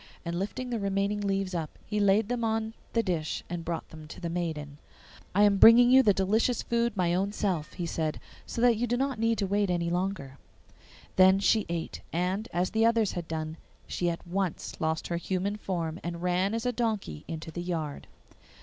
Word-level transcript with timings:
And 0.25 0.39
lifting 0.39 0.71
the 0.71 0.79
remaining 0.79 1.21
leaves 1.21 1.53
up, 1.53 1.77
he 1.85 1.99
laid 1.99 2.27
them 2.27 2.43
on 2.43 2.73
the 2.93 3.03
dish 3.03 3.43
and 3.51 3.63
brought 3.63 3.89
them 3.89 4.07
to 4.07 4.19
the 4.19 4.31
maiden. 4.31 4.79
'I 5.35 5.43
am 5.43 5.57
bringing 5.57 5.91
you 5.91 6.01
the 6.01 6.11
delicious 6.11 6.63
food 6.63 6.97
my 6.97 7.13
own 7.13 7.31
self,' 7.31 7.73
he 7.73 7.85
said, 7.85 8.19
'so 8.47 8.61
that 8.63 8.77
you 8.77 8.87
need 8.87 8.97
not 8.97 9.19
wait 9.51 9.69
any 9.69 9.91
longer.' 9.91 10.39
Then 11.17 11.37
she 11.37 11.67
ate, 11.69 12.01
and, 12.11 12.47
as 12.51 12.71
the 12.71 12.83
others 12.83 13.11
had 13.11 13.27
done, 13.27 13.57
she 13.85 14.09
at 14.09 14.25
once 14.25 14.75
lost 14.81 15.07
her 15.09 15.17
human 15.17 15.55
form, 15.55 15.99
and 16.03 16.23
ran 16.23 16.55
as 16.55 16.65
a 16.65 16.71
donkey 16.71 17.23
into 17.27 17.51
the 17.51 17.61
yard. 17.61 18.07